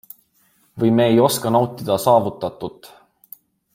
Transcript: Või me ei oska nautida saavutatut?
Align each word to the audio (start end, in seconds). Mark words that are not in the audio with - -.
Või 0.83 0.89
me 0.99 1.05
ei 1.11 1.19
oska 1.25 1.51
nautida 1.57 1.99
saavutatut? 2.07 2.91